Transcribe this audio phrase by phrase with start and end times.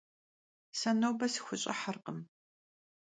[0.79, 2.19] Se nobe sıxuş'ıherkhım.